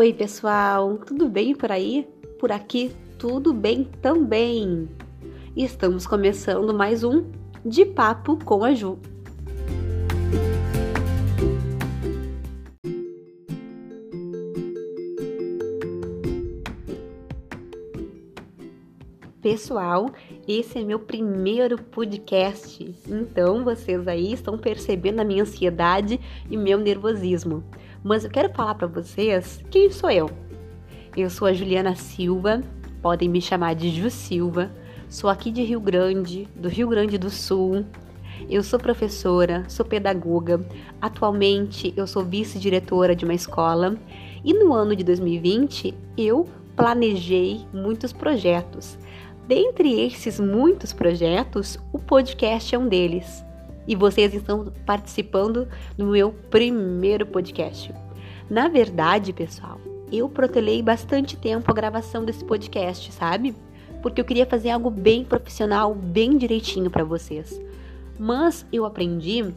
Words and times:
Oi, 0.00 0.14
pessoal, 0.14 0.96
tudo 0.96 1.28
bem 1.28 1.54
por 1.54 1.70
aí? 1.70 2.08
Por 2.38 2.50
aqui, 2.50 2.90
tudo 3.18 3.52
bem 3.52 3.84
também. 4.00 4.88
Estamos 5.54 6.06
começando 6.06 6.72
mais 6.72 7.04
um 7.04 7.26
De 7.62 7.84
Papo 7.84 8.42
com 8.42 8.64
a 8.64 8.72
Ju. 8.72 8.98
Pessoal, 19.42 20.10
esse 20.46 20.78
é 20.78 20.84
meu 20.84 20.98
primeiro 20.98 21.78
podcast, 21.78 22.94
então 23.08 23.64
vocês 23.64 24.06
aí 24.06 24.34
estão 24.34 24.58
percebendo 24.58 25.20
a 25.20 25.24
minha 25.24 25.44
ansiedade 25.44 26.20
e 26.50 26.58
meu 26.58 26.76
nervosismo. 26.76 27.64
Mas 28.04 28.22
eu 28.22 28.30
quero 28.30 28.52
falar 28.52 28.74
para 28.74 28.86
vocês 28.86 29.64
quem 29.70 29.90
sou 29.90 30.10
eu. 30.10 30.28
Eu 31.16 31.30
sou 31.30 31.48
a 31.48 31.54
Juliana 31.54 31.96
Silva, 31.96 32.60
podem 33.00 33.30
me 33.30 33.40
chamar 33.40 33.74
de 33.74 33.88
Ju 33.88 34.10
Silva. 34.10 34.70
Sou 35.08 35.30
aqui 35.30 35.50
de 35.50 35.62
Rio 35.62 35.80
Grande, 35.80 36.46
do 36.54 36.68
Rio 36.68 36.88
Grande 36.88 37.16
do 37.16 37.30
Sul. 37.30 37.86
Eu 38.46 38.62
sou 38.62 38.78
professora, 38.78 39.64
sou 39.68 39.86
pedagoga. 39.86 40.60
Atualmente 41.00 41.94
eu 41.96 42.06
sou 42.06 42.22
vice-diretora 42.22 43.16
de 43.16 43.24
uma 43.24 43.34
escola 43.34 43.96
e 44.44 44.52
no 44.52 44.74
ano 44.74 44.94
de 44.94 45.02
2020 45.02 45.94
eu 46.18 46.46
planejei 46.76 47.60
muitos 47.72 48.12
projetos 48.12 48.98
Dentre 49.50 50.00
esses 50.00 50.38
muitos 50.38 50.92
projetos, 50.92 51.76
o 51.92 51.98
podcast 51.98 52.72
é 52.72 52.78
um 52.78 52.86
deles. 52.86 53.44
E 53.84 53.96
vocês 53.96 54.32
estão 54.32 54.72
participando 54.86 55.66
do 55.98 56.06
meu 56.06 56.30
primeiro 56.30 57.26
podcast. 57.26 57.92
Na 58.48 58.68
verdade, 58.68 59.32
pessoal, 59.32 59.80
eu 60.12 60.28
protelei 60.28 60.80
bastante 60.80 61.36
tempo 61.36 61.68
a 61.68 61.74
gravação 61.74 62.24
desse 62.24 62.44
podcast, 62.44 63.10
sabe? 63.10 63.52
Porque 64.00 64.20
eu 64.20 64.24
queria 64.24 64.46
fazer 64.46 64.70
algo 64.70 64.88
bem 64.88 65.24
profissional, 65.24 65.96
bem 65.96 66.38
direitinho 66.38 66.88
para 66.88 67.02
vocês. 67.02 67.60
Mas 68.16 68.64
eu 68.72 68.84
aprendi 68.84 69.52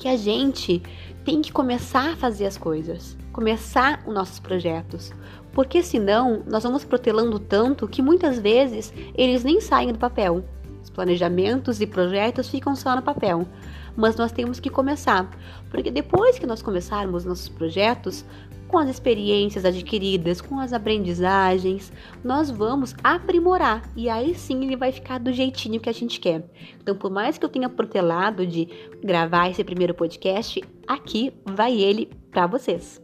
que 0.00 0.08
a 0.08 0.16
gente 0.16 0.82
tem 1.24 1.40
que 1.40 1.52
começar 1.52 2.14
a 2.14 2.16
fazer 2.16 2.46
as 2.46 2.58
coisas, 2.58 3.16
começar 3.32 4.02
os 4.06 4.14
nossos 4.14 4.38
projetos, 4.38 5.12
porque 5.52 5.82
senão 5.82 6.42
nós 6.46 6.62
vamos 6.62 6.84
protelando 6.84 7.38
tanto 7.38 7.88
que 7.88 8.02
muitas 8.02 8.38
vezes 8.38 8.92
eles 9.14 9.42
nem 9.42 9.60
saem 9.60 9.92
do 9.92 9.98
papel. 9.98 10.44
Os 10.82 10.90
planejamentos 10.90 11.80
e 11.80 11.86
projetos 11.86 12.48
ficam 12.48 12.74
só 12.74 12.94
no 12.94 13.02
papel. 13.02 13.46
Mas 13.94 14.16
nós 14.16 14.32
temos 14.32 14.58
que 14.58 14.70
começar, 14.70 15.30
porque 15.70 15.90
depois 15.90 16.38
que 16.38 16.46
nós 16.46 16.62
começarmos 16.62 17.26
nossos 17.26 17.50
projetos, 17.50 18.24
com 18.72 18.78
as 18.78 18.88
experiências 18.88 19.66
adquiridas, 19.66 20.40
com 20.40 20.58
as 20.58 20.72
aprendizagens, 20.72 21.92
nós 22.24 22.50
vamos 22.50 22.94
aprimorar 23.04 23.82
e 23.94 24.08
aí 24.08 24.34
sim 24.34 24.64
ele 24.64 24.76
vai 24.76 24.90
ficar 24.90 25.20
do 25.20 25.30
jeitinho 25.30 25.78
que 25.78 25.90
a 25.90 25.92
gente 25.92 26.18
quer. 26.18 26.42
Então, 26.80 26.96
por 26.96 27.10
mais 27.10 27.36
que 27.36 27.44
eu 27.44 27.50
tenha 27.50 27.68
protelado 27.68 28.46
de 28.46 28.66
gravar 29.04 29.50
esse 29.50 29.62
primeiro 29.62 29.92
podcast, 29.92 30.64
aqui 30.88 31.34
vai 31.44 31.74
ele 31.74 32.10
para 32.30 32.46
vocês. 32.46 32.98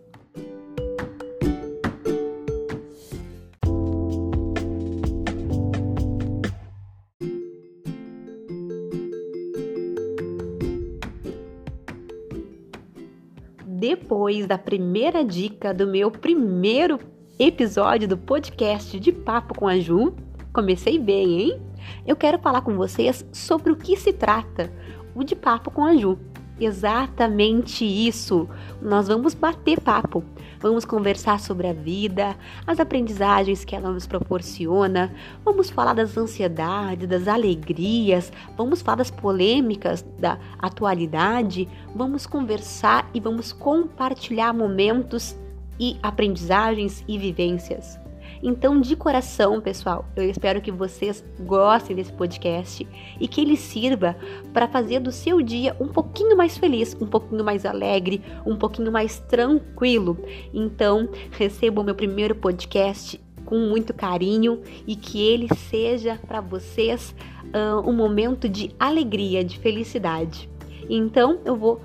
Depois 13.79 14.45
da 14.45 14.59
primeira 14.59 15.25
dica 15.25 15.73
do 15.73 15.87
meu 15.87 16.11
primeiro 16.11 16.99
episódio 17.39 18.09
do 18.09 18.19
podcast 18.19 18.99
de 18.99 19.13
Papo 19.13 19.57
com 19.57 19.69
a 19.69 19.79
Ju, 19.79 20.17
comecei 20.53 20.99
bem, 20.99 21.41
hein? 21.41 21.63
Eu 22.05 22.17
quero 22.17 22.41
falar 22.41 22.63
com 22.63 22.75
vocês 22.75 23.25
sobre 23.33 23.71
o 23.71 23.77
que 23.77 23.97
se 23.97 24.13
trata 24.13 24.73
o 25.15 25.23
de 25.23 25.37
Papo 25.37 25.71
com 25.71 25.85
a 25.85 25.97
Ju. 25.97 26.19
Exatamente 26.61 27.85
isso. 27.85 28.49
Nós 28.83 29.09
vamos 29.09 29.35
bater 29.35 29.81
papo. 29.81 30.25
Vamos 30.61 30.85
conversar 30.85 31.39
sobre 31.39 31.69
a 31.69 31.73
vida, 31.73 32.37
as 32.67 32.81
aprendizagens 32.81 33.65
que 33.65 33.77
ela 33.77 33.93
nos 33.93 34.09
proporciona. 34.09 35.15
Vamos 35.45 35.71
falar 35.71 35.95
das 35.95 36.17
ansiedades, 36.19 37.09
das 37.09 37.29
alegrias. 37.29 38.33
Vamos 38.57 38.83
falar 38.83 38.97
das 38.97 39.11
polêmicas 39.11 40.05
da 40.19 40.37
atualidade. 40.59 41.69
Vamos 41.95 42.27
conversar 42.27 43.09
e 43.15 43.21
vamos 43.21 43.53
compartilhar 43.53 44.53
momentos 44.53 45.37
e 45.79 45.97
aprendizagens 46.03 47.05
e 47.07 47.17
vivências. 47.17 48.08
Então, 48.43 48.81
de 48.81 48.95
coração, 48.95 49.61
pessoal, 49.61 50.05
eu 50.15 50.29
espero 50.29 50.61
que 50.61 50.71
vocês 50.71 51.25
gostem 51.41 51.97
desse 51.97 52.13
podcast 52.13 52.87
e 53.21 53.29
que 53.29 53.41
ele 53.41 53.57
sirva 53.57 54.17
para 54.53 54.69
fazer 54.69 55.01
do 55.01 55.11
seu 55.11 55.43
dia 55.43 55.77
um 55.81 55.89
pouquinho 55.89 56.37
mais 56.37 56.57
feliz, 56.57 56.97
um 57.01 57.07
pouquinho 57.07 57.45
mais 57.45 57.65
alegre, 57.65 58.23
um 58.47 58.57
pouquinho 58.57 58.93
mais 58.93 59.19
tranquilo. 59.21 60.19
Então, 60.53 61.09
receba 61.31 61.81
o 61.81 61.85
meu 61.85 61.95
primeiro 61.95 62.35
podcast 62.35 63.21
com 63.45 63.59
muito 63.59 63.95
carinho 63.95 64.61
e 64.87 64.95
que 64.95 65.23
ele 65.23 65.49
seja 65.55 66.21
para 66.27 66.41
vocês 66.41 67.15
uh, 67.47 67.89
um 67.89 67.95
momento 67.95 68.49
de 68.49 68.71
alegria, 68.79 69.43
de 69.43 69.59
felicidade. 69.59 70.49
Então, 70.89 71.41
eu 71.45 71.57
vou 71.57 71.81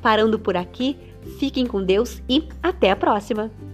parando 0.00 0.38
por 0.38 0.56
aqui. 0.56 0.96
Fiquem 1.38 1.66
com 1.66 1.84
Deus 1.84 2.20
e 2.28 2.48
até 2.62 2.90
a 2.90 2.96
próxima! 2.96 3.71